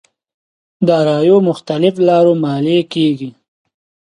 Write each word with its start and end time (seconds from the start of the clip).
داراییو 0.87 1.37
مختلف 1.49 1.95
لارو 2.07 2.33
ماليې 2.43 2.81
کېږي. 2.93 3.29